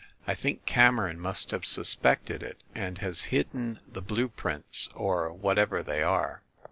[0.25, 5.83] I think Cameron must have suspected it, and has hidden the blue prints or whatever
[5.83, 6.41] they are.